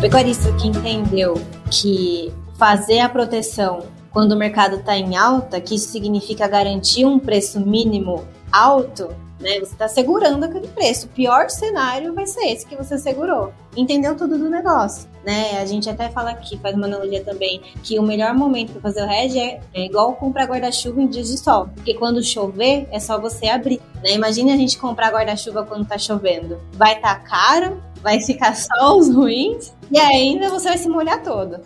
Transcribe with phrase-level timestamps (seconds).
[0.00, 1.34] Pecuarista que entendeu
[1.70, 7.18] que fazer a proteção quando o mercado está em alta, que isso significa garantir um
[7.18, 9.08] preço mínimo alto,
[9.40, 9.58] né?
[9.58, 11.06] Você está segurando aquele preço.
[11.06, 13.52] O pior cenário vai ser esse que você segurou.
[13.76, 15.58] Entendeu tudo do negócio, né?
[15.60, 19.02] A gente até fala aqui, faz uma analogia também, que o melhor momento para fazer
[19.02, 23.00] o hedge é, é igual comprar guarda-chuva em dias de sol, porque quando chover é
[23.00, 24.16] só você abrir, né?
[24.22, 26.60] A gente comprar guarda-chuva quando está chovendo.
[26.72, 31.22] Vai estar tá caro, vai ficar só os ruins e ainda você vai se molhar
[31.22, 31.60] todo.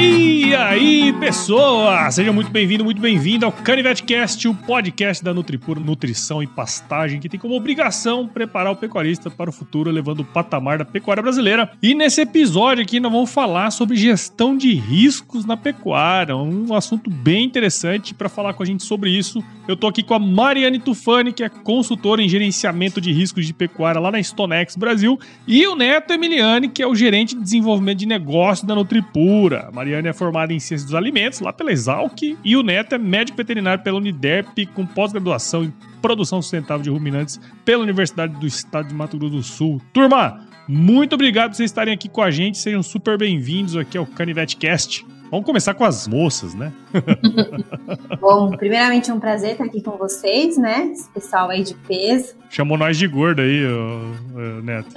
[0.00, 2.14] E aí, pessoas!
[2.14, 7.28] Seja muito bem-vindo, muito bem-vindo ao CanivetCast, o podcast da Nutripura Nutrição e Pastagem, que
[7.28, 11.72] tem como obrigação preparar o pecuarista para o futuro, levando o patamar da pecuária brasileira.
[11.82, 17.10] E nesse episódio aqui nós vamos falar sobre gestão de riscos na pecuária, um assunto
[17.10, 19.42] bem interessante para falar com a gente sobre isso.
[19.66, 23.52] Eu tô aqui com a Mariane Tufani, que é consultora em gerenciamento de riscos de
[23.52, 27.98] pecuária lá na Stonex Brasil, e o Neto Emiliani, que é o gerente de desenvolvimento
[27.98, 29.68] de negócio da Nutripura.
[29.72, 33.36] Mariane é formada em Ciências dos Alimentos, lá pela Exalc, e o Neto é médico
[33.36, 38.94] veterinário pela Uniderp, com pós-graduação em Produção Sustentável de Ruminantes pela Universidade do Estado de
[38.94, 39.82] Mato Grosso do Sul.
[39.92, 44.06] Turma, muito obrigado por vocês estarem aqui com a gente, sejam super bem-vindos aqui ao
[44.06, 45.04] Canivete Cast.
[45.30, 46.72] Vamos começar com as moças, né?
[48.20, 50.90] Bom, primeiramente é um prazer estar aqui com vocês, né?
[50.92, 52.34] Esse pessoal aí de peso.
[52.48, 54.88] Chamou nós de gordo aí, ô, ô, Neto.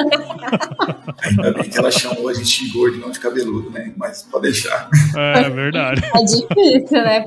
[1.23, 3.91] Ainda bem que ela chamou a gente de gordo e não de cabeludo, né?
[3.97, 4.89] Mas pode deixar.
[5.15, 6.01] É, verdade.
[6.05, 7.25] É difícil, né?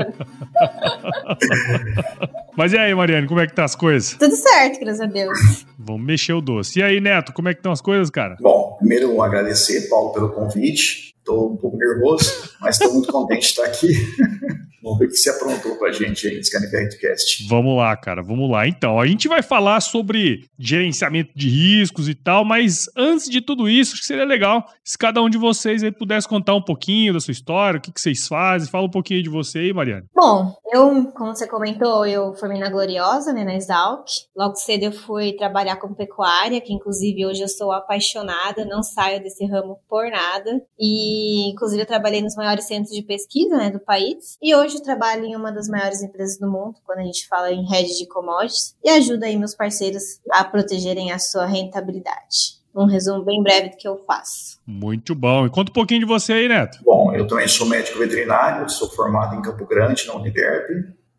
[2.56, 4.16] Mas e aí, Mariane, como é que tá as coisas?
[4.16, 5.66] Tudo certo, graças a Deus.
[5.76, 6.78] Vamos mexer o doce.
[6.78, 8.36] E aí, Neto, como é que estão as coisas, cara?
[8.40, 11.14] Bom, primeiro agradecer, Paulo, pelo convite.
[11.18, 13.88] Estou um pouco nervoso, mas estou muito contente de estar aqui.
[14.84, 18.22] Vamos ver o que você aprontou para a gente aí nesse Canivete Vamos lá, cara,
[18.22, 18.68] vamos lá.
[18.68, 23.66] Então, a gente vai falar sobre gerenciamento de riscos e tal, mas antes de tudo
[23.66, 27.14] isso, acho que seria legal se cada um de vocês aí pudesse contar um pouquinho
[27.14, 28.68] da sua história, o que, que vocês fazem.
[28.68, 30.04] Fala um pouquinho de você aí, Mariana.
[30.14, 34.06] Bom, eu, como você comentou, eu formei na Gloriosa, né, na Exalc.
[34.36, 39.22] Logo cedo eu fui trabalhar com pecuária, que inclusive hoje eu sou apaixonada, não saio
[39.22, 40.60] desse ramo por nada.
[40.78, 44.36] E, inclusive, eu trabalhei nos maiores centros de pesquisa, né, do país.
[44.42, 47.52] E hoje hoje trabalho em uma das maiores empresas do mundo, quando a gente fala
[47.52, 52.62] em rede de commodities, e ajuda aí meus parceiros a protegerem a sua rentabilidade.
[52.74, 54.58] Um resumo bem breve do que eu faço.
[54.66, 55.46] Muito bom.
[55.46, 56.78] E conta um pouquinho de você aí, Neto.
[56.82, 60.70] Bom, eu também sou médico veterinário, sou formado em Campo Grande, na Uniderp.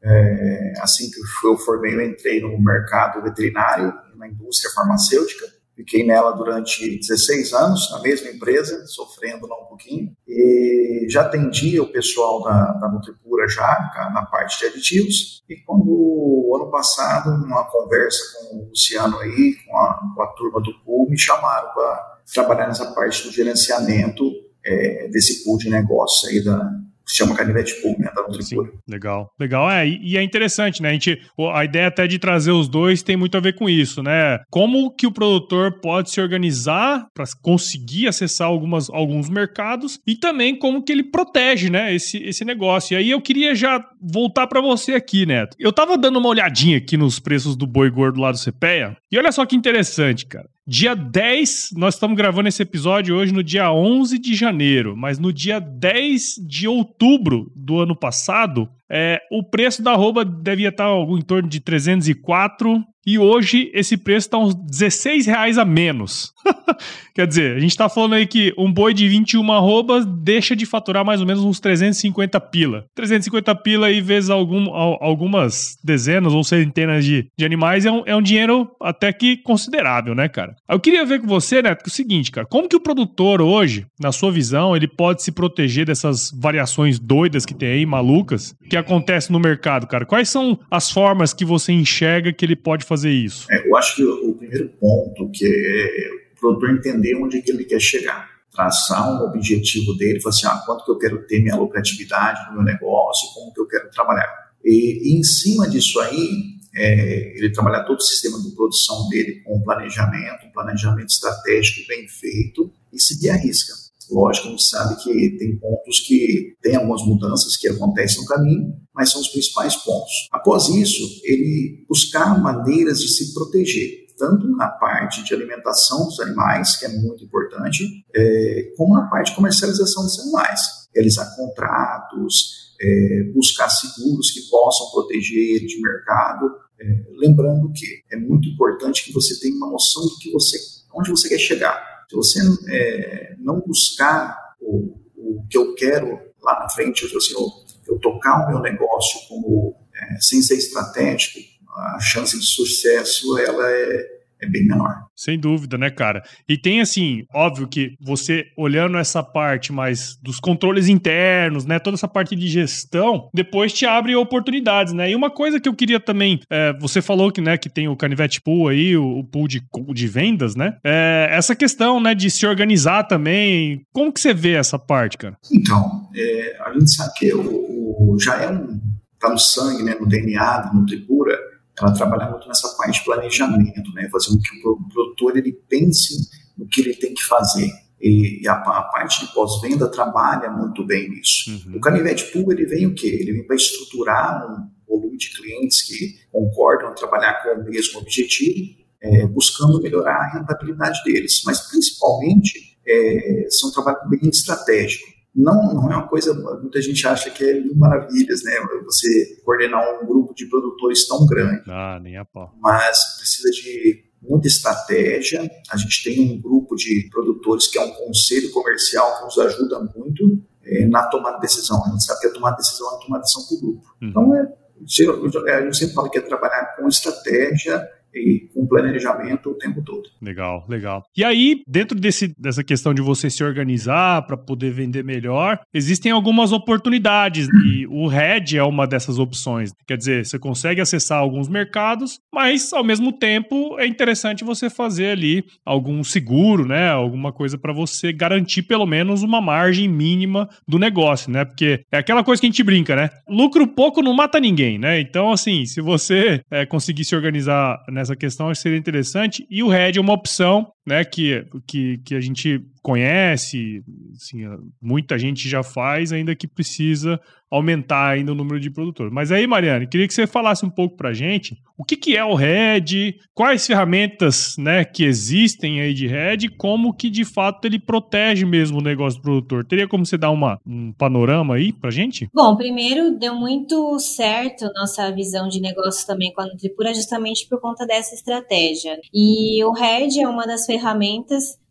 [0.07, 5.45] É, assim que eu formei, eu entrei no mercado veterinário, na indústria farmacêutica.
[5.75, 10.15] Fiquei nela durante 16 anos, na mesma empresa, sofrendo lá um pouquinho.
[10.25, 15.43] E já atendia o pessoal da, da Nutripura já, na parte de aditivos.
[15.49, 20.61] E quando, ano passado, numa conversa com o Luciano aí, com a, com a turma
[20.61, 24.23] do pool, me chamaram para trabalhar nessa parte do gerenciamento
[24.65, 26.71] é, desse pool de negócios aí da,
[27.05, 28.71] se chama canivete pool, né, da Nutripura.
[28.87, 29.69] Legal, legal.
[29.69, 30.89] É, e é interessante, né?
[30.89, 31.21] A, gente,
[31.53, 34.39] a ideia até de trazer os dois tem muito a ver com isso, né?
[34.49, 40.57] Como que o produtor pode se organizar para conseguir acessar algumas, alguns mercados e também
[40.57, 42.93] como que ele protege, né, esse, esse negócio.
[42.93, 45.55] E aí eu queria já voltar para você aqui, Neto.
[45.59, 49.17] Eu tava dando uma olhadinha aqui nos preços do boi gordo lá do CPEA e
[49.17, 50.49] olha só que interessante, cara.
[50.67, 55.31] Dia 10, nós estamos gravando esse episódio hoje no dia 11 de janeiro, mas no
[55.31, 61.21] dia 10 de outubro do ano passado, é, o preço da arroba devia estar em
[61.21, 66.33] torno de 304 e hoje esse preço está uns 16 reais a menos.
[67.15, 70.65] Quer dizer, a gente está falando aí que um boi de 21 arrobas deixa de
[70.65, 72.85] faturar mais ou menos uns 350 pila.
[72.93, 78.15] 350 pila aí vezes algum, algumas dezenas ou centenas de, de animais é um, é
[78.15, 80.55] um dinheiro até que considerável, né, cara?
[80.67, 83.41] Eu queria ver com você, Neto, que é o seguinte, cara, como que o produtor
[83.41, 88.55] hoje, na sua visão, ele pode se proteger dessas variações doidas que tem aí, malucas,
[88.69, 90.05] que acontecem no mercado, cara?
[90.05, 93.45] Quais são as formas que você enxerga que ele pode fazer fazer isso?
[93.51, 97.65] É, eu acho que o, primeiro ponto que é o produtor entender onde que ele
[97.65, 101.55] quer chegar, traçar um objetivo dele, falar assim, ah, quanto que eu quero ter minha
[101.55, 104.29] lucratividade no meu negócio, como que eu quero trabalhar.
[104.63, 109.41] E, e em cima disso aí, é, ele trabalhar todo o sistema de produção dele
[109.43, 113.73] com planejamento, um planejamento estratégico bem feito e seguir a risca.
[114.11, 118.73] Lógico, a gente sabe que tem pontos que tem algumas mudanças que acontecem no caminho,
[118.95, 120.29] mas são os principais pontos.
[120.31, 126.77] Após isso, ele buscar maneiras de se proteger, tanto na parte de alimentação dos animais,
[126.77, 127.83] que é muito importante,
[128.15, 130.61] é, como na parte de comercialização dos animais.
[130.93, 136.49] Realizar contratos, é, buscar seguros que possam proteger ele de mercado.
[136.79, 136.85] É,
[137.17, 140.57] lembrando que é muito importante que você tenha uma noção do que você,
[140.93, 142.05] onde você quer chegar.
[142.09, 142.39] Se você
[142.69, 147.47] é, não buscar o, o que eu quero lá na frente, eu, assim, eu,
[147.87, 151.39] eu tocar o meu negócio como é, sem ser estratégico,
[151.75, 154.05] a chance de sucesso ela é,
[154.41, 155.05] é bem menor.
[155.15, 156.23] Sem dúvida, né, cara?
[156.47, 161.95] E tem assim, óbvio que você olhando essa parte mais dos controles internos, né, toda
[161.95, 165.09] essa parte de gestão, depois te abre oportunidades, né?
[165.09, 167.95] E uma coisa que eu queria também, é, você falou que, né, que tem o
[167.95, 169.61] Canivete Pool aí, o, o pool de,
[169.93, 170.77] de vendas, né?
[170.83, 175.37] É, essa questão, né, de se organizar também, como que você vê essa parte, cara?
[175.51, 177.74] Então, é, a gente sabe que o,
[178.19, 178.79] já é um
[179.19, 181.37] tá no sangue, né, no DNA do Nutripura,
[181.79, 186.29] ela trabalha muito nessa parte de planejamento, né, fazer com que o produtor ele pense
[186.57, 187.69] no que ele tem que fazer.
[187.99, 191.49] E, e a, a, parte de pós-venda trabalha muito bem nisso.
[191.49, 191.77] Uhum.
[191.77, 193.07] O Canivete Pool ele vem o quê?
[193.07, 198.75] Ele vem para estruturar um volume de clientes que concordam trabalhar com o mesmo objetivo,
[199.01, 201.41] é, buscando melhorar a rentabilidade deles.
[201.45, 207.05] Mas, principalmente, é, são um trabalho bem estratégico não, não é uma coisa, muita gente
[207.05, 208.53] acha que é mil maravilhas, né?
[208.85, 211.63] Você coordenar um grupo de produtores tão grande.
[211.67, 212.53] Ah, nem a pau.
[212.61, 215.41] Mas precisa de muita estratégia.
[215.69, 219.79] A gente tem um grupo de produtores que é um conselho comercial que nos ajuda
[219.95, 221.83] muito é, na tomada de decisão.
[221.85, 223.61] A gente sabe que a tomada de decisão é a tomada de decisão para o
[223.61, 223.95] grupo.
[224.01, 224.09] Uhum.
[224.09, 227.85] Então, é, a gente sempre fala que é trabalhar com estratégia
[228.15, 230.09] e com planejamento o tempo todo.
[230.21, 231.03] Legal, legal.
[231.15, 236.11] E aí, dentro desse, dessa questão de você se organizar para poder vender melhor, existem
[236.11, 239.71] algumas oportunidades e o Red é uma dessas opções.
[239.87, 245.09] Quer dizer, você consegue acessar alguns mercados, mas ao mesmo tempo é interessante você fazer
[245.09, 246.89] ali algum seguro, né?
[246.89, 251.43] Alguma coisa para você garantir pelo menos uma margem mínima do negócio, né?
[251.43, 253.09] Porque é aquela coisa que a gente brinca, né?
[253.27, 254.99] Lucro pouco não mata ninguém, né?
[254.99, 259.45] Então, assim, se você é, conseguir se organizar nessa essa questão seria interessante.
[259.49, 263.83] E o Red é uma opção né, que, que, que a gente conhece,
[264.15, 264.43] assim,
[264.79, 269.11] muita gente já faz, ainda que precisa aumentar ainda o número de produtores.
[269.11, 272.23] Mas aí, Mariane, queria que você falasse um pouco para gente o que, que é
[272.23, 277.77] o Red, quais ferramentas né, que existem aí de Red, como que de fato ele
[277.77, 279.65] protege mesmo o negócio do produtor.
[279.65, 282.29] Teria como você dar uma, um panorama aí para gente?
[282.33, 287.59] Bom, primeiro, deu muito certo nossa visão de negócio também com a Nutripura, justamente por
[287.59, 288.97] conta dessa estratégia.
[289.13, 290.74] E o Red é uma das ferramentas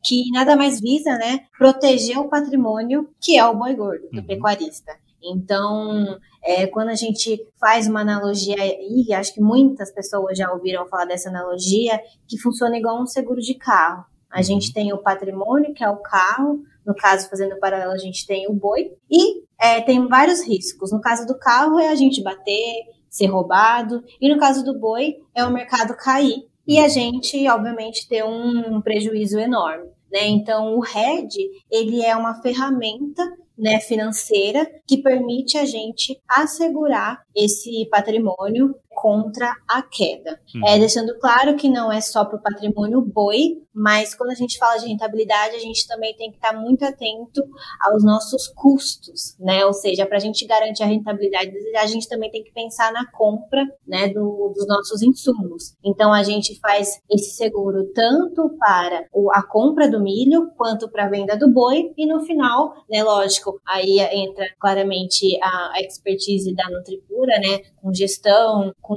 [0.04, 4.26] que nada mais visa, né, proteger o patrimônio que é o boi gordo do uhum.
[4.26, 4.92] pecuarista.
[5.22, 10.86] Então, é, quando a gente faz uma analogia, e acho que muitas pessoas já ouviram
[10.86, 11.98] falar dessa analogia,
[12.28, 14.04] que funciona igual um seguro de carro.
[14.30, 14.42] A uhum.
[14.42, 18.46] gente tem o patrimônio, que é o carro, no caso, fazendo paralelo, a gente tem
[18.46, 20.92] o boi, e é, tem vários riscos.
[20.92, 22.74] No caso do carro, é a gente bater,
[23.08, 28.08] ser roubado, e no caso do boi, é o mercado cair e a gente, obviamente,
[28.08, 29.88] ter um prejuízo enorme.
[30.10, 30.28] Né?
[30.28, 31.34] Então, o RED
[31.70, 33.22] ele é uma ferramenta
[33.56, 40.40] né, financeira que permite a gente assegurar esse patrimônio contra a queda.
[40.54, 40.68] Uhum.
[40.68, 44.56] É, deixando claro que não é só para o patrimônio boi, mas quando a gente
[44.56, 47.42] fala de rentabilidade, a gente também tem que estar muito atento
[47.80, 49.66] aos nossos custos, né?
[49.66, 53.10] Ou seja, para a gente garantir a rentabilidade, a gente também tem que pensar na
[53.10, 55.74] compra, né, do, dos nossos insumos.
[55.84, 61.08] Então a gente faz esse seguro tanto para a compra do milho quanto para a
[61.08, 66.70] venda do boi e no final, né, lógico, aí entra claramente a, a expertise da
[66.70, 68.93] Nutripura, né, com gestão, com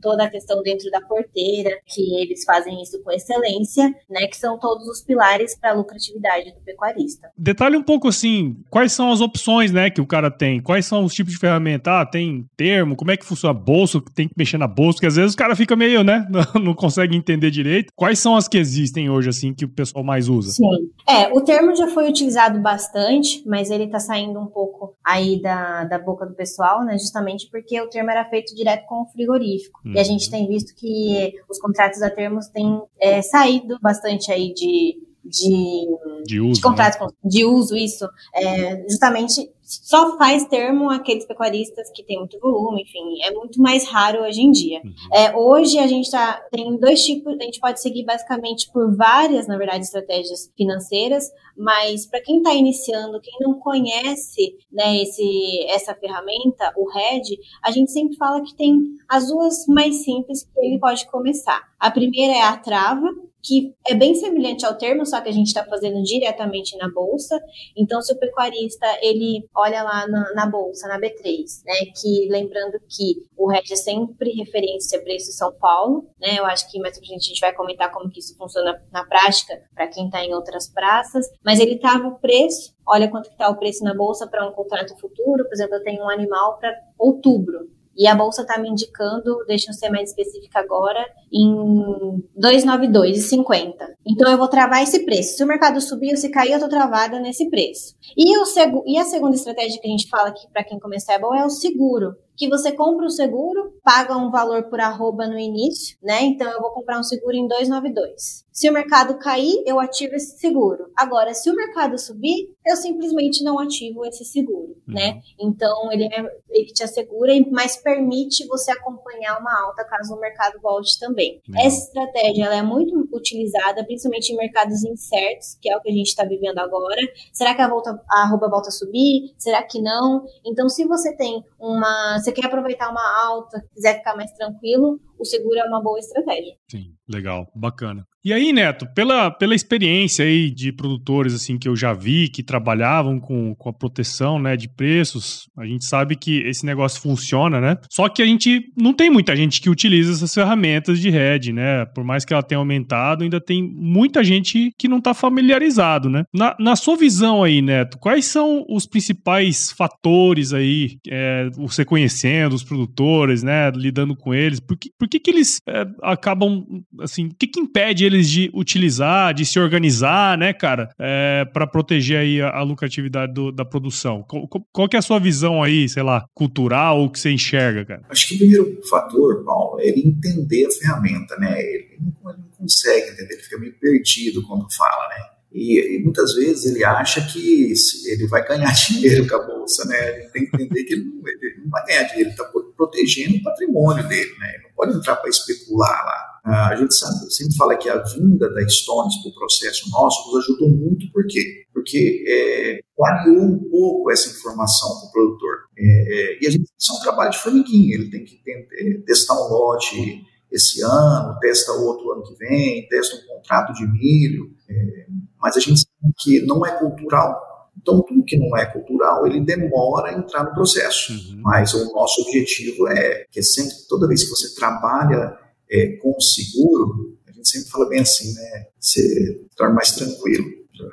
[0.00, 4.58] toda a questão dentro da porteira, que eles fazem isso com excelência, né, que são
[4.58, 7.30] todos os pilares para a lucratividade do pecuarista.
[7.36, 10.60] Detalhe um pouco assim, quais são as opções, né, que o cara tem?
[10.60, 12.00] Quais são os tipos de ferramenta?
[12.00, 15.06] Ah, tem termo, como é que funciona a bolsa, tem que mexer na bolsa, que
[15.06, 16.26] às vezes o cara fica meio, né,
[16.62, 17.92] não consegue entender direito.
[17.94, 20.52] Quais são as que existem hoje, assim, que o pessoal mais usa?
[20.52, 20.64] Sim.
[21.08, 25.84] É, o termo já foi utilizado bastante, mas ele está saindo um pouco aí da,
[25.84, 29.80] da boca do pessoal, né, justamente porque o termo era feito direto com o frigorífico.
[29.84, 29.92] Uhum.
[29.92, 30.04] E a uhum.
[30.04, 35.86] gente tem visto que os contratos a termos têm é, saído bastante aí de, de,
[36.26, 37.08] de uso, de contratos né?
[37.24, 43.20] de uso, isso, é, justamente só faz termo aqueles pecuaristas que têm muito volume, enfim,
[43.24, 44.80] é muito mais raro hoje em dia.
[44.84, 44.92] Uhum.
[45.12, 49.48] É, hoje a gente tá, tem dois tipos, a gente pode seguir basicamente por várias,
[49.48, 55.94] na verdade, estratégias financeiras, mas para quem está iniciando, quem não conhece né, esse, essa
[55.94, 60.78] ferramenta, o RED, a gente sempre fala que tem as duas mais simples que ele
[60.78, 61.60] pode começar.
[61.80, 63.08] A primeira é a trava,
[63.46, 67.40] que é bem semelhante ao termo, só que a gente está fazendo diretamente na bolsa.
[67.76, 72.80] Então, se o pecuarista ele olha lá na, na, bolsa, na B3, né, que lembrando
[72.88, 77.06] que o RED é sempre referência preço São Paulo, né, eu acho que mais pra
[77.06, 80.34] frente a gente vai comentar como que isso funciona na prática para quem está em
[80.34, 84.48] outras praças, mas ele estava o preço, olha quanto está o preço na bolsa para
[84.48, 88.58] um contrato futuro, por exemplo, eu tenho um animal para outubro, e a bolsa está
[88.58, 93.74] me indicando, deixa eu ser mais específica agora, em 292,50.
[94.06, 95.36] Então eu vou travar esse preço.
[95.36, 97.94] Se o mercado subir ou se cair, eu estou travada nesse preço.
[98.16, 98.44] E, o
[98.86, 101.44] e a segunda estratégia que a gente fala aqui para quem começar é bom é
[101.44, 106.22] o seguro que você compra o seguro, paga um valor por arroba no início, né?
[106.22, 108.44] Então eu vou comprar um seguro em 292.
[108.52, 110.90] Se o mercado cair, eu ativo esse seguro.
[110.96, 114.94] Agora, se o mercado subir, eu simplesmente não ativo esse seguro, uhum.
[114.94, 115.20] né?
[115.38, 120.58] Então ele, é, ele te assegura, mas permite você acompanhar uma alta caso o mercado
[120.60, 121.42] volte também.
[121.48, 121.60] Uhum.
[121.60, 125.92] Essa estratégia ela é muito utilizada, principalmente em mercados incertos, que é o que a
[125.92, 127.00] gente está vivendo agora.
[127.32, 129.34] Será que a, volta, a arroba volta a subir?
[129.38, 130.24] Será que não?
[130.44, 135.24] Então, se você tem uma você quer aproveitar uma alta, quiser ficar mais tranquilo, o
[135.24, 136.54] seguro é uma boa estratégia.
[136.70, 138.06] Sim, legal, bacana.
[138.24, 142.42] E aí, Neto, pela, pela experiência aí de produtores assim que eu já vi que
[142.42, 147.60] trabalhavam com, com a proteção né, de preços, a gente sabe que esse negócio funciona,
[147.60, 147.78] né?
[147.88, 151.86] Só que a gente não tem muita gente que utiliza essas ferramentas de hedge, né?
[151.86, 156.24] Por mais que ela tenha aumentado, ainda tem muita gente que não está familiarizado, né?
[156.32, 162.54] Na, na sua visão aí, Neto, quais são os principais fatores aí, é, você conhecendo
[162.54, 166.64] os produtores, né, lidando com eles, por que, por que, que eles é, acabam,
[167.00, 171.66] assim, o que, que impede eles de utilizar, de se organizar, né, cara, é, para
[171.66, 174.24] proteger aí a, a lucratividade do, da produção?
[174.26, 177.84] Qual, qual, que é a sua visão aí, sei lá, cultural, o que você enxerga,
[177.84, 178.02] cara?
[178.08, 181.60] Acho que o primeiro fator, Paulo, é ele entender a ferramenta, né?
[181.60, 185.36] Ele não, ele não consegue entender, ele fica meio perdido quando fala, né?
[185.52, 187.72] E, e, muitas vezes ele acha que
[188.06, 190.18] ele vai ganhar dinheiro com a bolsa, né?
[190.18, 192.44] Ele tem que entender que ele não, ele não vai ganhar dinheiro, ele está
[192.76, 194.54] protegendo o patrimônio dele, né?
[194.54, 196.36] Ele não pode entrar para especular lá.
[196.44, 200.30] Ah, a gente sabe, sempre fala que a vinda da Stones para o processo nosso
[200.30, 201.64] nos ajudou muito, por quê?
[201.74, 205.56] Porque é, clareou um pouco essa informação para o produtor.
[205.76, 209.34] É, é, e a gente é um trabalho de formiguinha, ele tem que é, testar
[209.34, 215.06] um lote esse ano, testa outro ano que vem, testa um contrato de milho, é,
[215.40, 217.46] mas a gente sabe que não é cultural.
[217.80, 221.12] Então, tudo que não é cultural, ele demora a entrar no processo.
[221.12, 221.40] Uhum.
[221.42, 225.38] Mas o nosso objetivo é que sempre, toda vez que você trabalha
[225.70, 228.66] é, com o seguro, a gente sempre fala bem assim, né?
[228.80, 230.46] Você torna mais tranquilo.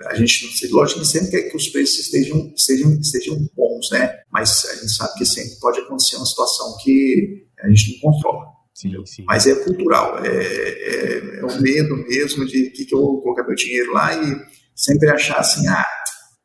[0.05, 4.19] A gente, lógico que sempre quer que os preços estejam, estejam, estejam bons, né?
[4.31, 8.52] Mas a gente sabe que sempre pode acontecer uma situação que a gente não controla.
[8.73, 9.23] Sim, sim.
[9.25, 13.43] Mas é cultural, é, é, é, o medo mesmo de que, que eu vou colocar
[13.43, 14.35] meu dinheiro lá e
[14.75, 15.85] sempre achar assim, ah,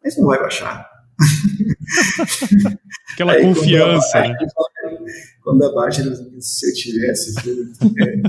[0.04, 0.86] mas não vai baixar.
[3.14, 5.12] Aquela Aí, confiança, quando abaixa, né?
[5.42, 7.34] Quando abaixa, se eu tivesse.
[7.98, 8.22] É.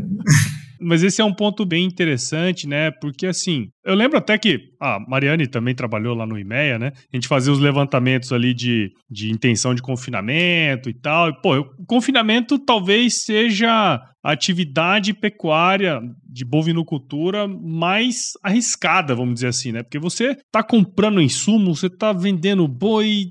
[0.79, 2.91] Mas esse é um ponto bem interessante, né?
[2.91, 6.91] Porque assim, eu lembro até que a Mariane também trabalhou lá no IMEA, né?
[7.11, 11.29] A gente fazia os levantamentos ali de, de intenção de confinamento e tal.
[11.29, 19.47] E, pô, o confinamento talvez seja a atividade pecuária de bovinocultura mais arriscada, vamos dizer
[19.47, 19.81] assim, né?
[19.81, 23.27] Porque você tá comprando insumo, você tá vendendo boi,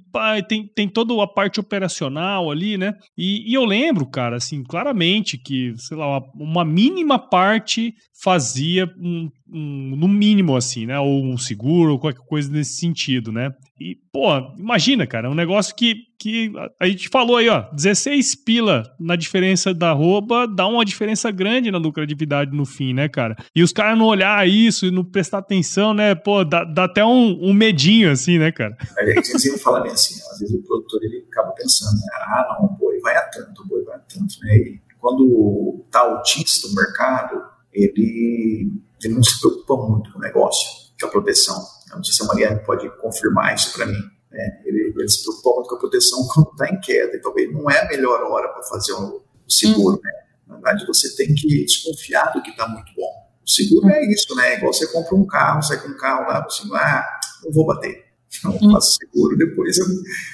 [0.49, 2.95] tem, tem toda a parte operacional ali, né?
[3.17, 9.31] E, e eu lembro, cara, assim, claramente que, sei lá, uma mínima parte fazia um,
[9.53, 10.99] um, no mínimo assim, né?
[10.99, 13.51] Ou um seguro, ou qualquer coisa nesse sentido, né?
[13.81, 14.29] E, pô,
[14.59, 19.73] imagina, cara, um negócio que, que a gente falou aí, ó, 16 pila na diferença
[19.73, 23.37] da roupa dá uma diferença grande na lucratividade no fim, né, cara?
[23.55, 26.15] E os caras não olhar isso e não prestar atenção, né?
[26.15, 28.77] Pô, dá, dá até um, um medinho, assim, né, cara?
[28.99, 32.07] A gente sempre fala bem assim, às vezes o produtor ele acaba pensando, né?
[32.15, 34.57] Ah, não, o boi vai a tanto, o boi vai a tanto, né?
[34.57, 37.41] E quando tá autista o mercado,
[37.73, 38.73] ele,
[39.03, 40.69] ele não se preocupa muito com o negócio,
[41.01, 41.57] com a proteção.
[41.91, 44.18] Eu não sei se a Mariana pode confirmar isso para mim.
[44.31, 44.63] Né?
[44.65, 47.71] Ele, ele, se preocupa muito com a proteção quando está em queda, e talvez não
[47.71, 49.97] é a melhor hora para fazer o, o seguro.
[49.97, 50.03] Uhum.
[50.03, 50.13] Né?
[50.47, 53.29] Na verdade, você tem que desconfiar do que está muito bom.
[53.47, 54.57] O seguro é isso, né?
[54.57, 57.05] Igual você compra um carro, sai com um carro lá, você ah,
[57.45, 58.09] não vou bater.
[58.45, 58.73] Não uhum.
[58.73, 59.87] faço seguro, depois eu,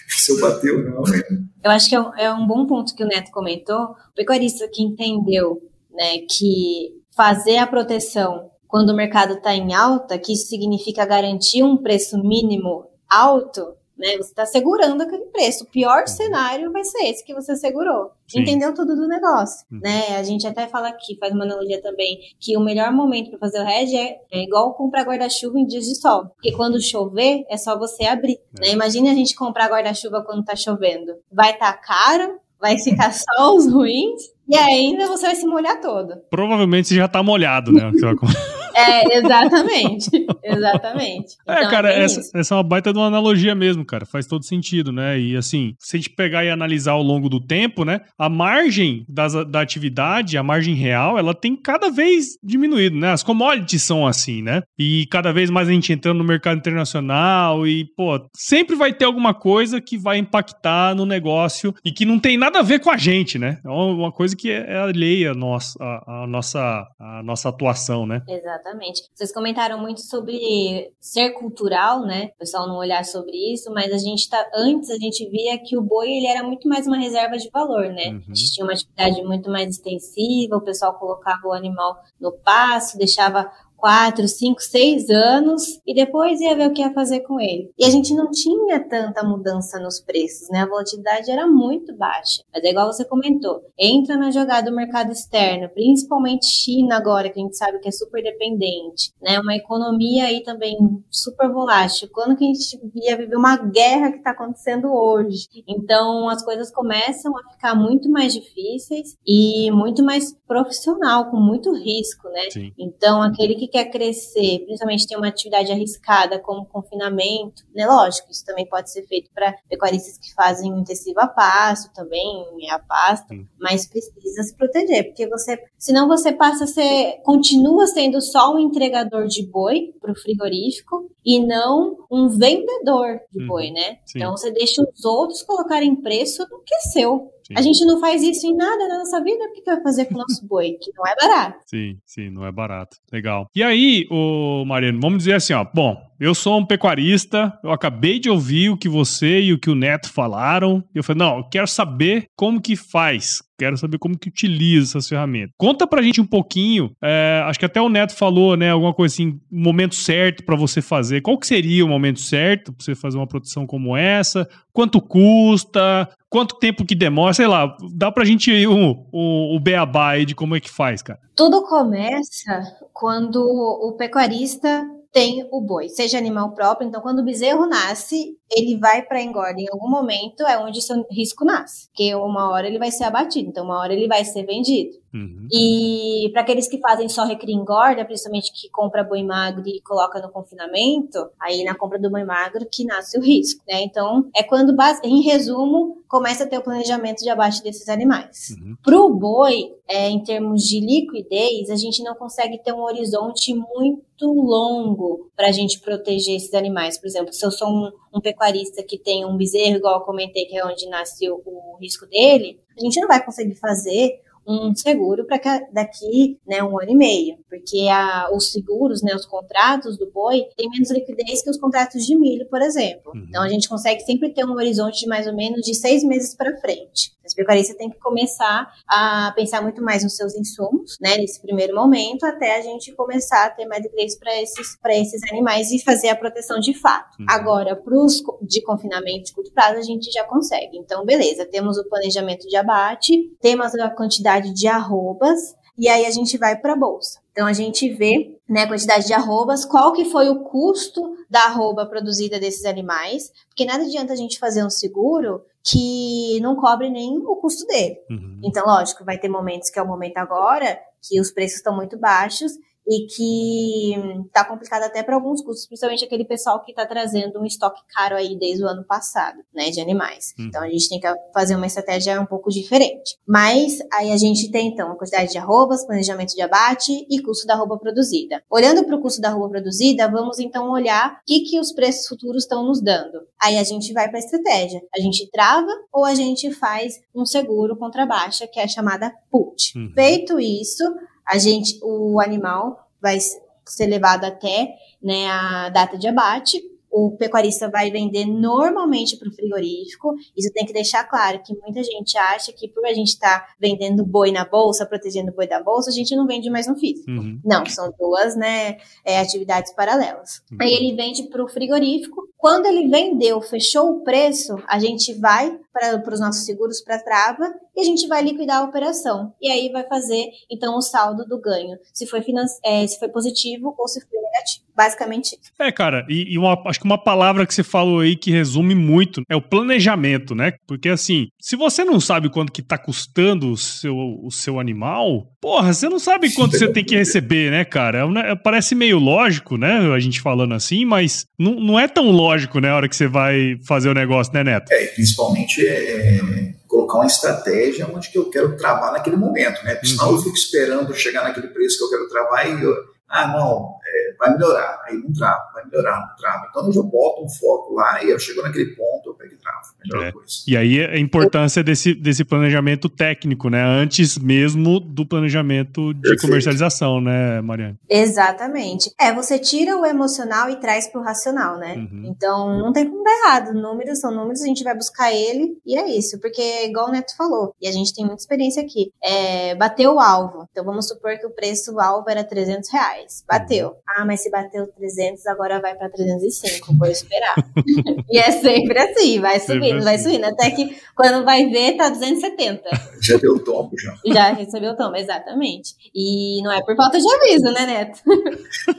[0.09, 1.03] se eu bater ou não.
[1.03, 1.23] Né?
[1.63, 3.83] Eu acho que é um, é um bom ponto que o Neto comentou.
[3.83, 10.19] O pecuarista que entendeu né, que fazer a proteção quando o mercado está em alta,
[10.19, 14.19] que isso significa garantir um preço mínimo alto, né?
[14.19, 15.65] Você está segurando aquele preço.
[15.65, 16.07] O pior uhum.
[16.07, 18.11] cenário vai ser esse que você segurou.
[18.29, 18.41] Sim.
[18.41, 19.81] Entendeu tudo do negócio, uhum.
[19.83, 20.17] né?
[20.19, 23.61] A gente até fala aqui, faz uma analogia também, que o melhor momento para fazer
[23.61, 26.27] o hedge é, é igual comprar guarda-chuva em dias de sol.
[26.35, 28.67] Porque quando chover, é só você abrir, é.
[28.67, 28.73] né?
[28.73, 31.15] Imagine a gente comprar guarda-chuva quando tá chovendo.
[31.33, 35.81] Vai estar tá caro, vai ficar só os ruins, e ainda você vai se molhar
[35.81, 36.15] todo.
[36.29, 37.91] Provavelmente você já tá molhado, né?
[38.75, 40.11] É, exatamente.
[40.43, 41.37] exatamente.
[41.47, 44.05] É, então, cara, é essa, essa, é uma baita de uma analogia mesmo, cara.
[44.05, 45.19] Faz todo sentido, né?
[45.19, 48.01] E assim, se a gente pegar e analisar ao longo do tempo, né?
[48.19, 53.13] A margem das, da atividade, a margem real, ela tem cada vez diminuído, né?
[53.13, 54.63] As commodities são assim, né?
[54.79, 59.05] E cada vez mais a gente entrando no mercado internacional e, pô, sempre vai ter
[59.05, 62.91] alguma coisa que vai impactar no negócio e que não tem nada a ver com
[62.91, 63.59] a gente, né?
[63.65, 68.07] É uma coisa que é, é alheia a nossa, a, a nossa, a nossa atuação,
[68.07, 68.23] né?
[68.29, 68.64] Exatamente.
[68.65, 69.03] Exatamente.
[69.15, 72.31] Vocês comentaram muito sobre ser cultural, né?
[72.35, 75.77] O pessoal não olhar sobre isso, mas a gente tá antes a gente via que
[75.77, 78.09] o boi ele era muito mais uma reserva de valor, né?
[78.09, 78.23] Uhum.
[78.31, 82.97] A gente tinha uma atividade muito mais extensiva, o pessoal colocava o animal no pasto,
[82.97, 83.51] deixava
[83.85, 87.71] quatro, cinco, seis anos e depois ia ver o que ia fazer com ele.
[87.79, 90.61] E a gente não tinha tanta mudança nos preços, né?
[90.61, 92.43] A volatilidade era muito baixa.
[92.51, 97.39] Mas é igual você comentou, entra na jogada do mercado externo, principalmente China agora, que
[97.39, 99.39] a gente sabe que é super dependente, né?
[99.39, 100.79] Uma economia aí também
[101.11, 102.09] super volátil.
[102.11, 105.47] Quando que a gente ia viver uma guerra que está acontecendo hoje?
[105.69, 111.71] Então as coisas começam a ficar muito mais difíceis e muito mais profissional, com muito
[111.75, 112.49] risco, né?
[112.51, 112.73] Sim.
[112.79, 117.85] Então aquele que quer crescer, principalmente tem uma atividade arriscada como confinamento, né?
[117.85, 122.71] Lógico, isso também pode ser feito para pecuaristas que fazem intensivo a pasto também, é
[122.71, 128.21] a pasto, mas precisa se proteger, porque você, senão você passa a ser, continua sendo
[128.21, 133.49] só um entregador de boi para o frigorífico e não um vendedor de uhum.
[133.49, 133.99] boi, né?
[134.07, 134.19] Sim.
[134.19, 137.34] Então você deixa os outros colocarem preço no que é seu.
[137.47, 137.55] Sim.
[137.57, 140.15] A gente não faz isso em nada na nossa vida, o que vai fazer com
[140.15, 140.79] o nosso boi?
[140.81, 141.59] Que não é barato.
[141.67, 142.97] Sim, sim, não é barato.
[143.13, 143.49] Legal.
[143.55, 148.19] E aí, o Mariano, vamos dizer assim, ó, bom, eu sou um pecuarista, eu acabei
[148.19, 150.83] de ouvir o que você e o que o Neto falaram.
[150.95, 155.09] Eu falei, não, eu quero saber como que faz, quero saber como que utiliza essas
[155.09, 155.55] ferramentas.
[155.57, 159.15] Conta pra gente um pouquinho, é, acho que até o Neto falou, né, alguma coisa
[159.15, 161.21] assim, o momento certo para você fazer.
[161.21, 164.49] Qual que seria o momento certo para você fazer uma proteção como essa?
[164.73, 166.09] Quanto custa?
[166.29, 167.33] Quanto tempo que demora?
[167.33, 170.71] Sei lá, dá pra gente ir o, o, o beabá aí de como é que
[170.71, 171.21] faz, cara.
[171.37, 176.89] Tudo começa quando o pecuarista tem o boi, seja animal próprio.
[176.89, 181.07] Então, quando o bezerro nasce, ele vai para engorda em algum momento, é onde seu
[181.09, 181.87] risco nasce.
[181.87, 184.99] Porque uma hora ele vai ser abatido, então uma hora ele vai ser vendido.
[185.15, 185.47] Uhum.
[185.53, 190.21] E para aqueles que fazem só recria engorda, principalmente que compra boi magro e coloca
[190.21, 193.83] no confinamento, aí na compra do boi magro que nasce o risco, né?
[193.83, 194.75] Então, é quando,
[195.05, 198.57] em resumo, começa a ter o planejamento de abate desses animais.
[198.59, 198.77] Uhum.
[198.83, 203.55] Para o boi, é, em termos de liquidez, a gente não consegue ter um horizonte
[203.55, 206.99] muito longo para a gente proteger esses animais.
[206.99, 210.47] Por exemplo, se eu sou um, um pecuarista que tem um bezerro, igual eu comentei,
[210.47, 215.25] que é onde nasceu o risco dele, a gente não vai conseguir fazer um seguro
[215.25, 215.39] para
[215.73, 220.45] daqui né, um ano e meio, porque a, os seguros, né, os contratos do boi,
[220.57, 223.13] têm menos liquidez que os contratos de milho, por exemplo.
[223.15, 223.27] Uhum.
[223.29, 226.35] Então a gente consegue sempre ter um horizonte de mais ou menos de seis meses
[226.35, 227.15] para frente.
[227.25, 231.75] As pecuaristas têm que começar a pensar muito mais nos seus insumos, né, nesse primeiro
[231.75, 236.11] momento, até a gente começar a ter mais liquidez para esses, esses animais e fazer
[236.11, 237.17] a proteção de fato.
[237.19, 237.27] Uhum.
[237.29, 240.77] Agora, para os de confinamento de curto prazo, a gente já consegue.
[240.77, 246.11] Então, beleza, temos o planejamento de abate, temos a quantidade de arrobas, e aí a
[246.11, 247.19] gente vai para a bolsa.
[247.33, 251.47] Então a gente vê né, a quantidade de arrobas, qual que foi o custo da
[251.47, 256.91] arroba produzida desses animais, porque nada adianta a gente fazer um seguro que não cobre
[256.91, 257.97] nem o custo dele.
[258.11, 258.41] Uhum.
[258.45, 261.99] Então, lógico, vai ter momentos que é o momento agora, que os preços estão muito
[261.99, 262.53] baixos,
[262.87, 263.95] e que
[264.27, 268.17] está complicado até para alguns custos, principalmente aquele pessoal que está trazendo um estoque caro
[268.17, 270.35] aí desde o ano passado, né, de animais.
[270.39, 270.47] Hum.
[270.49, 273.17] Então a gente tem que fazer uma estratégia um pouco diferente.
[273.27, 277.47] Mas aí a gente tem então a quantidade de arrobas, planejamento de abate e custo
[277.47, 278.43] da arroba produzida.
[278.51, 282.07] Olhando para o custo da arroba produzida, vamos então olhar o que, que os preços
[282.07, 283.21] futuros estão nos dando.
[283.43, 284.81] Aí a gente vai para a estratégia.
[284.95, 289.13] A gente trava ou a gente faz um seguro contra baixa, que é a chamada
[289.31, 289.77] put.
[289.77, 289.93] Uhum.
[289.95, 290.85] Feito isso,
[291.27, 293.19] a gente, o animal vai
[293.67, 296.63] ser levado até né, a data de abate.
[296.97, 300.15] o pecuarista vai vender normalmente para o frigorífico.
[300.37, 303.55] Isso tem que deixar claro que muita gente acha que por a gente estar tá
[303.61, 306.77] vendendo boi na bolsa, protegendo o boi da bolsa, a gente não vende mais no
[306.77, 307.11] físico.
[307.11, 307.41] Uhum.
[307.45, 310.41] Não, são duas né, é, atividades paralelas.
[310.53, 310.59] Uhum.
[310.61, 312.29] Aí ele vende para o frigorífico.
[312.45, 317.51] Quando ele vendeu, fechou o preço, a gente vai para os nossos seguros para trava
[317.75, 319.33] e a gente vai liquidar a operação.
[319.41, 322.23] E aí vai fazer, então, o saldo do ganho, se foi,
[322.63, 324.64] é, se foi positivo ou se foi negativo.
[324.77, 325.53] Basicamente isso.
[325.59, 328.75] É, cara, e, e uma, acho que uma palavra que você falou aí que resume
[328.75, 330.55] muito é o planejamento, né?
[330.67, 335.29] Porque assim, se você não sabe quanto que tá custando o seu, o seu animal,
[335.41, 338.05] porra, você não sabe quanto você tem que receber, né, cara?
[338.25, 339.93] É, parece meio lógico, né?
[339.95, 343.07] A gente falando assim, mas não, não é tão lógico, né, a hora que você
[343.07, 344.73] vai fazer o negócio, né, Neto?
[344.73, 349.75] É, principalmente é, colocar uma estratégia onde que eu quero travar naquele momento, né?
[349.75, 350.17] Porque senão uhum.
[350.17, 352.75] eu fico esperando chegar naquele preço que eu quero travar e eu,
[353.09, 353.75] ah, não,
[354.19, 354.83] vai melhorar.
[354.85, 356.47] Aí não trava, vai melhorar, não trava.
[356.51, 359.45] Então eu já boto um foco lá, e eu chego naquele ponto, e.
[359.85, 360.13] Melhor é.
[360.13, 360.29] coisa.
[360.47, 363.63] E aí a importância desse, desse planejamento técnico, né?
[363.63, 366.23] Antes mesmo do planejamento de Perfeito.
[366.23, 367.79] comercialização, né, Mariane?
[367.89, 368.91] Exatamente.
[368.99, 371.75] É, você tira o emocional e traz pro racional, né?
[371.75, 372.05] Uhum.
[372.07, 373.53] Então não tem como dar errado.
[373.55, 376.19] Números são números, a gente vai buscar ele e é isso.
[376.21, 380.01] Porque, igual o Neto falou, e a gente tem muita experiência aqui, é, bateu o
[380.01, 380.49] alvo.
[380.51, 383.25] Então vamos supor que o preço alvo era 300 reais.
[383.29, 383.69] Bateu.
[383.69, 383.75] Uhum.
[383.87, 386.75] Ah, mas se bateu 300, agora vai para 305.
[386.75, 387.35] Vou esperar.
[388.11, 390.25] e é sempre assim, vai subindo, vai subindo.
[390.25, 392.63] Até que quando vai ver, tá 270.
[393.01, 393.95] Já deu o tombo, já.
[394.07, 395.75] Já recebeu o tombo, exatamente.
[395.95, 398.01] E não é por falta de aviso, né, Neto?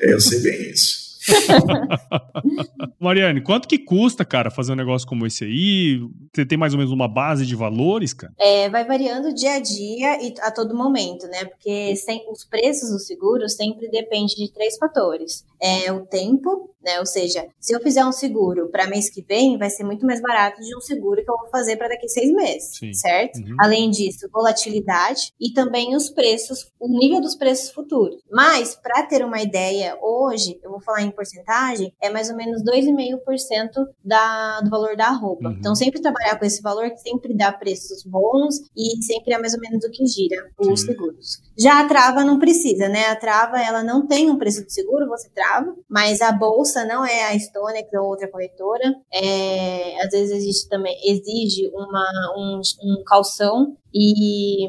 [0.02, 1.05] É, eu sei bem isso.
[3.00, 6.00] Mariane, quanto que custa, cara, fazer um negócio como esse aí?
[6.34, 8.34] Você tem mais ou menos uma base de valores, cara?
[8.38, 11.46] É, vai variando dia a dia e a todo momento, né?
[11.46, 15.46] Porque sem, os preços dos seguros sempre dependem de três fatores.
[15.62, 17.00] É o tempo, né?
[17.00, 20.22] Ou seja, se eu fizer um seguro para mês que vem, vai ser muito mais
[20.22, 22.94] barato de um seguro que eu vou fazer para daqui a seis meses, Sim.
[22.94, 23.38] certo?
[23.40, 23.56] Uhum.
[23.60, 28.22] Além disso, volatilidade e também os preços, o nível dos preços futuros.
[28.30, 32.62] Mas, para ter uma ideia, hoje, eu vou falar em porcentagem, é mais ou menos
[32.64, 35.50] 2,5% da, do valor da roupa.
[35.50, 35.56] Uhum.
[35.58, 39.54] Então, sempre trabalhar com esse valor que sempre dá preços bons e sempre é mais
[39.54, 40.88] ou menos o que gira os Sim.
[40.88, 41.42] seguros.
[41.58, 43.06] Já a trava não precisa, né?
[43.08, 47.06] A trava, ela não tem um preço de seguro, você trava, mas a bolsa não
[47.06, 48.96] é a Stonex ou outra corretora.
[49.12, 54.68] É, às vezes existe também, exige uma, um, um calção e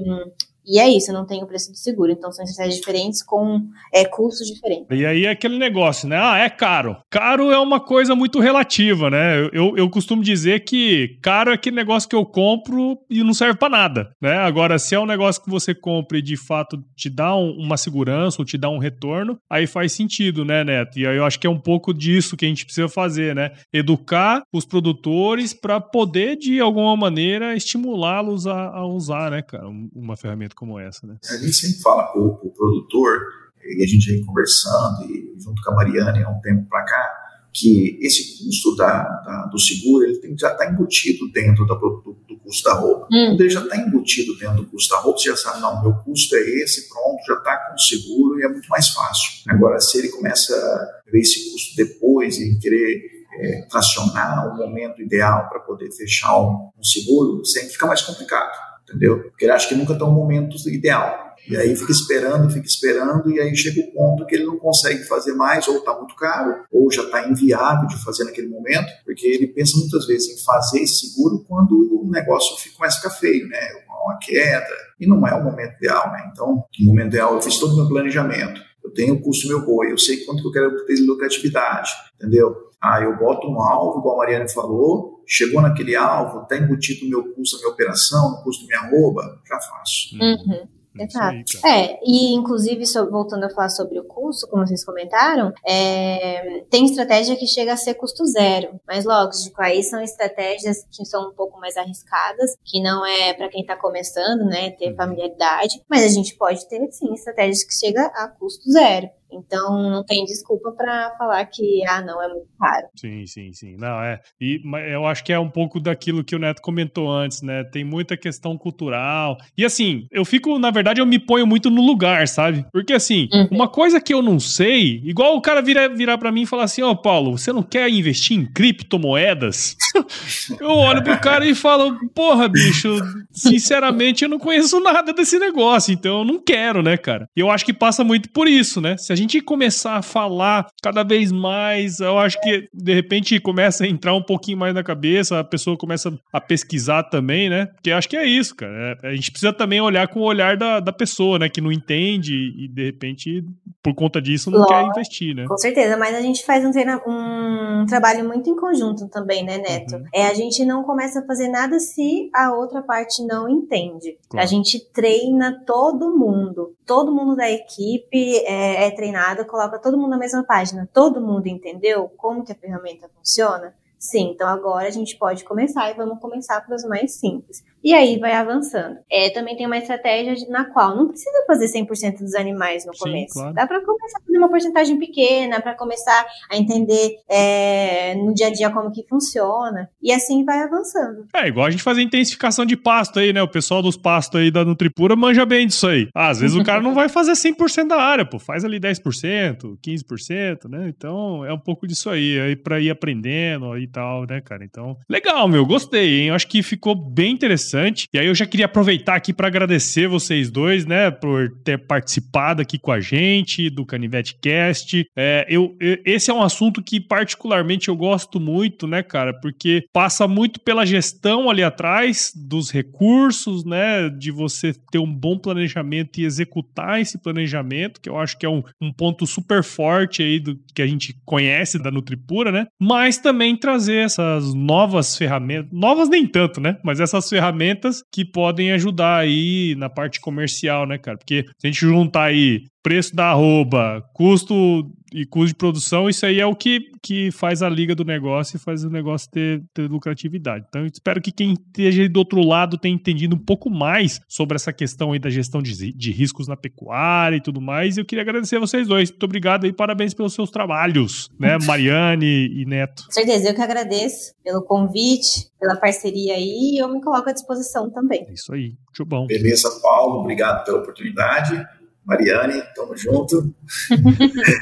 [0.66, 2.10] e é isso, não tem o preço do seguro.
[2.10, 3.62] Então são estratégias diferentes com
[3.94, 4.86] é, custos diferentes.
[4.90, 6.18] E aí é aquele negócio, né?
[6.20, 6.96] Ah, é caro.
[7.08, 9.48] Caro é uma coisa muito relativa, né?
[9.52, 13.58] Eu, eu costumo dizer que caro é aquele negócio que eu compro e não serve
[13.58, 14.36] para nada, né?
[14.38, 17.76] Agora, se é um negócio que você compra e de fato te dá um, uma
[17.76, 20.98] segurança ou te dá um retorno, aí faz sentido, né, Neto?
[20.98, 23.52] E aí eu acho que é um pouco disso que a gente precisa fazer, né?
[23.72, 30.16] Educar os produtores para poder, de alguma maneira, estimulá-los a, a usar, né, cara, uma
[30.16, 31.16] ferramenta como essa, né?
[31.28, 33.20] A gente sempre fala com o produtor,
[33.62, 37.12] e a gente vem conversando, e junto com a Mariane há um tempo para cá,
[37.52, 42.18] que esse custo da, da, do seguro ele tem, já está embutido dentro da, do,
[42.28, 43.06] do, custo da roupa.
[43.10, 43.28] Hum.
[43.30, 45.94] Quando ele já está embutido dentro do custo da roupa, você já sabe, não, meu
[46.04, 49.42] custo é esse, pronto, já está com o seguro e é muito mais fácil.
[49.48, 53.02] Agora, se ele começa a ver esse custo depois e querer
[53.40, 58.65] é, tracionar o momento ideal para poder fechar um, um seguro, sempre fica mais complicado
[58.88, 59.20] entendeu?
[59.30, 61.26] Porque ele acha que nunca está um momento ideal.
[61.48, 65.04] E aí fica esperando, fica esperando, e aí chega o ponto que ele não consegue
[65.04, 69.26] fazer mais, ou está muito caro, ou já está inviável de fazer naquele momento, porque
[69.26, 73.14] ele pensa muitas vezes em fazer esse seguro quando o negócio fica, começa a ficar
[73.14, 73.58] feio, né?
[74.04, 74.66] Uma queda,
[75.00, 76.30] e não é o momento ideal, né?
[76.32, 79.64] Então, no momento ideal, eu fiz todo o meu planejamento, eu tenho o custo meu
[79.64, 82.54] boi, eu sei quanto que eu quero ter de lucratividade, entendeu?
[82.80, 87.10] Ah, eu boto um alvo, igual a Mariana falou, chegou naquele alvo, está embutido no
[87.10, 90.14] meu custo da minha operação, no custo da minha arroba, já faço.
[90.14, 90.68] Uhum.
[90.98, 91.66] Exato.
[91.66, 97.36] É, e inclusive, voltando a falar sobre o custo, como vocês comentaram, é, tem estratégia
[97.36, 101.58] que chega a ser custo zero, mas lógico, aí são estratégias que são um pouco
[101.60, 104.96] mais arriscadas, que não é para quem está começando, né, ter uhum.
[104.96, 109.08] familiaridade, mas a gente pode ter, sim, estratégias que chega a custo zero.
[109.32, 112.86] Então não tem desculpa para falar que ah não é muito caro.
[112.94, 113.76] Sim, sim, sim.
[113.76, 114.20] Não é.
[114.40, 114.60] E
[114.92, 117.64] eu acho que é um pouco daquilo que o Neto comentou antes, né?
[117.64, 119.36] Tem muita questão cultural.
[119.56, 122.64] E assim, eu fico, na verdade, eu me ponho muito no lugar, sabe?
[122.72, 123.48] Porque assim, uhum.
[123.50, 126.64] uma coisa que eu não sei, igual o cara virar, virar para mim e falar
[126.64, 129.76] assim: "Ó, oh, Paulo, você não quer investir em criptomoedas?"
[130.60, 132.88] eu olho pro cara e falo: "Porra, bicho,
[133.32, 137.50] sinceramente eu não conheço nada desse negócio, então eu não quero, né, cara?" E eu
[137.50, 138.96] acho que passa muito por isso, né?
[138.96, 143.84] Se a gente começar a falar cada vez mais, eu acho que de repente começa
[143.84, 147.66] a entrar um pouquinho mais na cabeça, a pessoa começa a pesquisar também, né?
[147.66, 148.98] Porque acho que é isso, cara.
[149.02, 151.48] É, a gente precisa também olhar com o olhar da, da pessoa, né?
[151.48, 153.42] Que não entende e de repente,
[153.82, 155.46] por conta disso, não quer investir, né?
[155.46, 159.58] Com certeza, mas a gente faz um, treina, um trabalho muito em conjunto também, né,
[159.58, 159.96] Neto?
[159.96, 160.04] Uhum.
[160.12, 164.18] É, a gente não começa a fazer nada se a outra parte não entende.
[164.28, 164.44] Claro.
[164.44, 166.74] A gente treina todo mundo.
[166.84, 169.05] Todo mundo da equipe é, é treinado,
[169.44, 170.88] coloca todo mundo na mesma página.
[170.92, 173.74] Todo mundo entendeu como que a ferramenta funciona?
[173.98, 177.64] Sim, então agora a gente pode começar e vamos começar pelos mais simples.
[177.82, 178.96] E aí vai avançando.
[179.10, 182.98] É, também tem uma estratégia na qual não precisa fazer 100% dos animais no Sim,
[182.98, 183.34] começo.
[183.34, 183.54] Claro.
[183.54, 188.48] Dá para começar a fazer uma porcentagem pequena, para começar a entender é, no dia
[188.48, 189.88] a dia como que funciona.
[190.02, 191.26] E assim vai avançando.
[191.34, 193.40] É, igual a gente fazer intensificação de pasto aí, né?
[193.40, 196.08] O pessoal dos pastos aí da Nutripura manja bem disso aí.
[196.14, 198.38] Ah, às vezes o cara não vai fazer 100% da área, pô.
[198.38, 200.88] Faz ali 10%, 15%, né?
[200.88, 204.64] Então é um pouco disso aí, aí para ir aprendendo aí e tal, né, cara?
[204.64, 205.64] Então, legal, meu.
[205.64, 206.30] Gostei, hein?
[206.30, 208.08] Acho que ficou bem interessante interessante.
[208.12, 212.62] E aí eu já queria aproveitar aqui para agradecer vocês dois, né, por ter participado
[212.62, 215.06] aqui com a gente do Canivete Cast.
[215.16, 219.84] É, eu, eu, esse é um assunto que particularmente eu gosto muito, né, cara, porque
[219.92, 226.20] passa muito pela gestão ali atrás dos recursos, né, de você ter um bom planejamento
[226.20, 230.38] e executar esse planejamento, que eu acho que é um, um ponto super forte aí
[230.38, 236.08] do que a gente conhece da Nutripura, né, mas também trazer essas novas ferramentas, novas
[236.08, 241.18] nem tanto, né, mas essas ferramentas que podem ajudar aí na parte comercial, né, cara?
[241.18, 246.24] Porque se a gente juntar aí preço da arroba, custo e custo de produção, isso
[246.24, 249.60] aí é o que, que faz a liga do negócio e faz o negócio ter,
[249.74, 250.66] ter lucratividade.
[250.68, 254.54] Então, eu espero que quem esteja do outro lado tenha entendido um pouco mais sobre
[254.54, 257.96] essa questão aí da gestão de, de riscos na pecuária e tudo mais.
[257.96, 259.10] E eu queria agradecer a vocês dois.
[259.10, 263.06] Muito obrigado e parabéns pelos seus trabalhos, né, Mariane e Neto.
[263.06, 267.32] Com certeza, eu que agradeço pelo convite, pela parceria aí e eu me coloco à
[267.32, 268.24] disposição também.
[268.28, 269.26] É isso aí, muito bom.
[269.26, 271.66] Beleza, Paulo, obrigado pela oportunidade.
[272.06, 273.52] Mariane, tamo junto.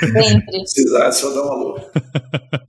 [0.00, 0.58] Sempre.
[0.60, 1.80] Precisar, só dar um alô.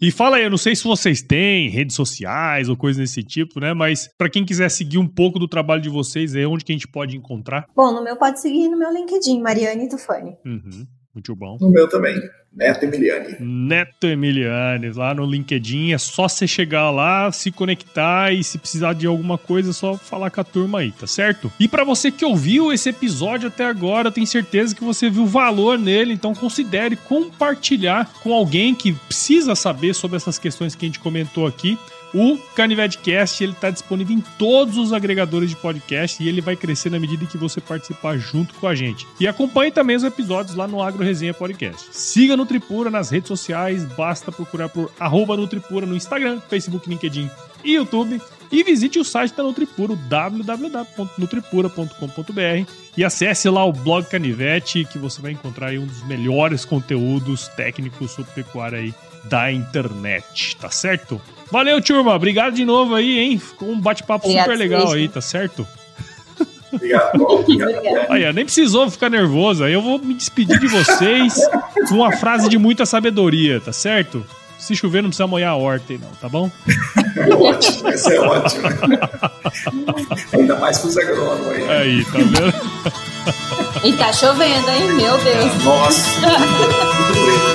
[0.02, 3.60] e fala aí, eu não sei se vocês têm redes sociais ou coisas desse tipo,
[3.60, 3.74] né?
[3.74, 6.76] Mas para quem quiser seguir um pouco do trabalho de vocês, é onde que a
[6.76, 7.66] gente pode encontrar?
[7.74, 10.36] Bom, no meu pode seguir no meu LinkedIn, Mariane Tufani.
[10.46, 10.86] Uhum.
[11.16, 11.58] Muito bom.
[11.62, 12.22] No meu também.
[12.54, 13.36] Neto Emiliani.
[13.40, 15.94] Neto Emiliani, lá no LinkedIn.
[15.94, 19.98] É só você chegar lá, se conectar e se precisar de alguma coisa, é só
[19.98, 21.52] falar com a turma aí, tá certo?
[21.60, 25.26] E para você que ouviu esse episódio até agora, eu tenho certeza que você viu
[25.26, 30.90] valor nele, então considere compartilhar com alguém que precisa saber sobre essas questões que a
[30.90, 31.78] gente comentou aqui.
[32.18, 32.38] O
[33.04, 36.98] Cast ele está disponível em todos os agregadores de podcast e ele vai crescer na
[36.98, 39.06] medida que você participar junto com a gente.
[39.20, 41.90] E acompanhe também os episódios lá no Agro Resenha Podcast.
[41.92, 47.30] Siga Nutripura nas redes sociais, basta procurar por arroba Nutripura no Instagram, Facebook, LinkedIn
[47.66, 48.22] e YouTube.
[48.50, 55.22] E visite o site da Nutripura, www.nutripura.com.br e acesse lá o blog Canivete, que você
[55.22, 58.94] vai encontrar um dos melhores conteúdos técnicos sobre pecuária aí
[59.26, 61.22] da internet, tá certo?
[61.52, 62.16] Valeu, turma.
[62.16, 63.40] Obrigado de novo aí, hein?
[63.40, 65.68] Ficou um bate-papo super legal aí, tá certo?
[66.72, 67.72] Obrigado, Obrigado.
[68.10, 69.64] Aí, nem precisou ficar nervoso.
[69.64, 71.36] Aí eu vou me despedir de vocês
[71.88, 74.26] com uma frase de muita sabedoria, tá certo?
[74.58, 76.50] Se chover, não precisa molhar a horta aí, não, tá bom?
[77.40, 78.64] ótimo, isso é ótimo.
[80.34, 81.70] Ainda mais com os agrônomos aí.
[81.70, 83.86] Aí, tá vendo?
[83.86, 84.94] E tá chovendo, hein?
[84.94, 85.64] Meu Deus.
[85.64, 86.22] Nossa.